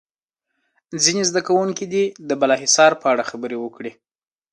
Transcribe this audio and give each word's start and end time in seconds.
ځینې 1.03 1.23
زده 1.29 1.41
کوونکي 1.47 1.85
دې 1.93 2.03
د 2.29 2.31
بالا 2.39 2.55
حصار 2.63 2.91
په 3.01 3.07
اړه 3.13 3.23
خبرې 3.31 3.57
وکړي. 3.59 3.91